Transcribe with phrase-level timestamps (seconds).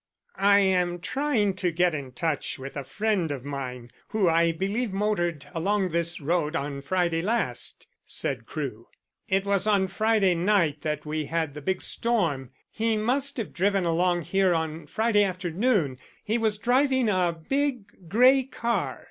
[0.39, 4.91] "I am trying to get in touch with a friend of mine who I believe
[4.91, 8.87] motored along this road on Friday last," said Crewe.
[9.29, 12.49] "It was on Friday night that we had the big storm.
[12.71, 18.41] He must have driven along here on Friday afternoon; he was driving a big grey
[18.41, 18.99] car.